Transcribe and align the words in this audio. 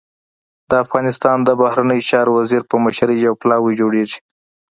د 0.69 0.71
افغانستان 0.83 1.37
د 1.43 1.49
بهرنیو 1.61 2.07
چارو 2.09 2.31
وزیر 2.39 2.61
په 2.69 2.75
مشرۍ 2.83 3.17
يو 3.27 3.33
پلاوی 3.41 3.73
جوړېږي. 3.81 4.19